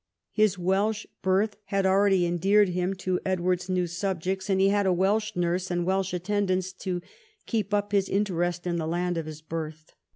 [0.31, 4.91] His Welsh birth had already endeared him to Edward's new subjects, and he had a
[4.91, 7.03] Welsh nurse and Welsh attendants to
[7.45, 9.93] keep up his interest in the land of his birth.